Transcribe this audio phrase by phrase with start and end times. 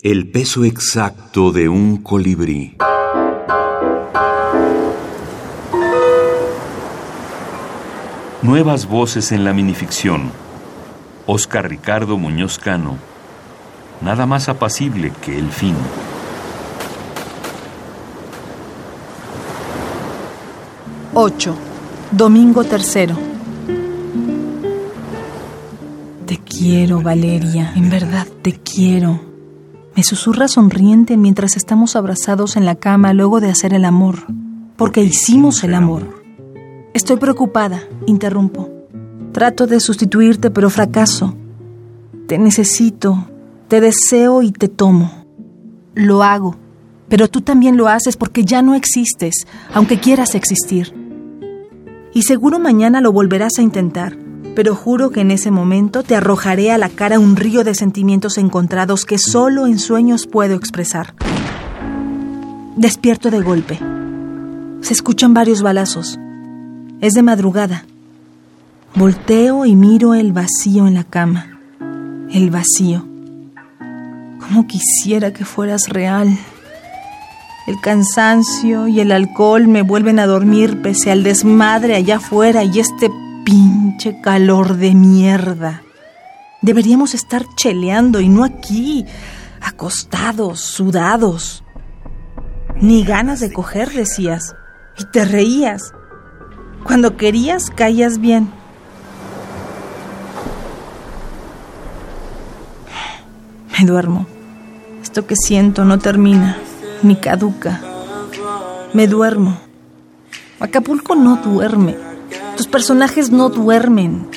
[0.00, 2.76] El peso exacto de un colibrí.
[8.42, 10.30] Nuevas voces en la minificción.
[11.26, 12.96] Oscar Ricardo Muñoz Cano.
[14.00, 15.74] Nada más apacible que el fin.
[21.12, 21.56] Ocho.
[22.12, 23.16] Domingo tercero.
[26.24, 27.72] Te quiero, Valeria.
[27.74, 29.27] En verdad, te quiero.
[29.98, 34.26] Me susurra sonriente mientras estamos abrazados en la cama luego de hacer el amor.
[34.76, 36.22] Porque hicimos el amor.
[36.94, 38.70] Estoy preocupada, interrumpo.
[39.32, 41.34] Trato de sustituirte, pero fracaso.
[42.28, 43.28] Te necesito,
[43.66, 45.24] te deseo y te tomo.
[45.96, 46.54] Lo hago,
[47.08, 50.94] pero tú también lo haces porque ya no existes, aunque quieras existir.
[52.14, 54.16] Y seguro mañana lo volverás a intentar
[54.58, 58.38] pero juro que en ese momento te arrojaré a la cara un río de sentimientos
[58.38, 61.14] encontrados que solo en sueños puedo expresar.
[62.74, 63.78] Despierto de golpe.
[64.80, 66.18] Se escuchan varios balazos.
[67.00, 67.84] Es de madrugada.
[68.96, 71.60] Volteo y miro el vacío en la cama.
[72.32, 73.06] El vacío.
[74.40, 76.36] ¿Cómo quisiera que fueras real?
[77.68, 82.80] El cansancio y el alcohol me vuelven a dormir pese al desmadre allá afuera y
[82.80, 83.08] este
[83.48, 85.82] pinche calor de mierda.
[86.60, 89.06] Deberíamos estar cheleando y no aquí,
[89.62, 91.64] acostados, sudados.
[92.82, 94.54] Ni ganas de coger, decías.
[94.98, 95.94] Y te reías.
[96.84, 98.50] Cuando querías, caías bien.
[103.78, 104.26] Me duermo.
[105.02, 106.58] Esto que siento no termina,
[107.02, 107.80] ni caduca.
[108.92, 109.58] Me duermo.
[110.60, 112.08] Acapulco no duerme.
[112.70, 114.28] Personajes no duermen.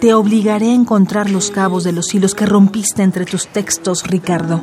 [0.00, 4.62] Te obligaré a encontrar los cabos de los hilos que rompiste entre tus textos, Ricardo.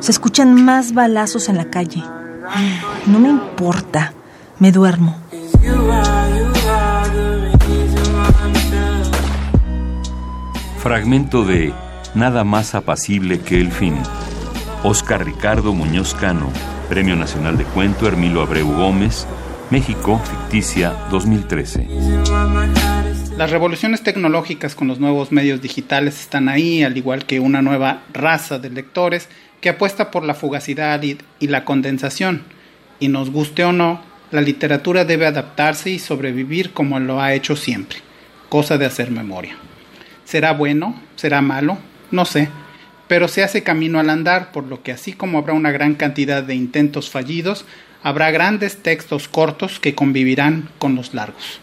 [0.00, 2.02] Se escuchan más balazos en la calle.
[3.06, 4.12] No me importa.
[4.58, 5.16] Me duermo.
[10.78, 11.72] Fragmento de
[12.14, 13.96] Nada más apacible que el fin.
[14.82, 16.50] Oscar Ricardo Muñoz Cano,
[16.90, 19.26] Premio Nacional de Cuento Hermilo Abreu Gómez,
[19.72, 21.88] México Ficticia 2013.
[23.38, 28.02] Las revoluciones tecnológicas con los nuevos medios digitales están ahí, al igual que una nueva
[28.12, 29.30] raza de lectores
[29.62, 31.16] que apuesta por la fugacidad y,
[31.46, 32.42] la condensación.
[33.00, 37.56] Y nos guste o no, la literatura debe adaptarse y sobrevivir como lo ha hecho
[37.56, 38.00] siempre,
[38.50, 39.56] cosa de hacer memoria.
[40.26, 41.00] ¿Será bueno?
[41.16, 41.78] ¿Será malo?
[42.10, 42.50] No sé,
[43.12, 46.42] pero se hace camino al andar, por lo que así como habrá una gran cantidad
[46.42, 47.66] de intentos fallidos,
[48.02, 51.60] habrá grandes textos cortos que convivirán con los largos.